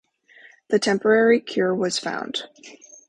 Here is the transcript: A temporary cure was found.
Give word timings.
A 0.71 0.79
temporary 0.79 1.39
cure 1.39 1.75
was 1.75 1.99
found. 1.99 2.47